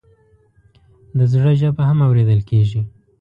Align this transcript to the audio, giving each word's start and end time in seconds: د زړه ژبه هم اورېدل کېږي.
د 1.17 1.19
زړه 1.31 1.51
ژبه 1.61 1.83
هم 1.89 1.97
اورېدل 2.07 2.41
کېږي. 2.49 2.81